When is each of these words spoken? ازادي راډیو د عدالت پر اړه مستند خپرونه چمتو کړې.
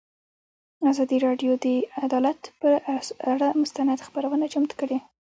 ازادي 0.91 1.17
راډیو 1.25 1.51
د 1.63 1.65
عدالت 2.05 2.39
پر 2.59 2.73
اړه 3.33 3.47
مستند 3.61 3.99
خپرونه 4.07 4.45
چمتو 4.53 4.75
کړې. 4.81 4.97